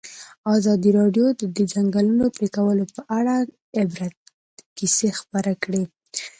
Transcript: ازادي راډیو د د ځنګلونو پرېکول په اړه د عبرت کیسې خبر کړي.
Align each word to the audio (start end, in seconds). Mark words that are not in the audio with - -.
ازادي 0.55 0.89
راډیو 0.99 1.25
د 1.39 1.41
د 1.55 1.57
ځنګلونو 1.73 2.25
پرېکول 2.37 2.79
په 2.95 3.01
اړه 3.17 3.35
د 3.43 3.53
عبرت 3.81 4.15
کیسې 4.77 5.07
خبر 5.19 5.45
کړي. 5.63 5.83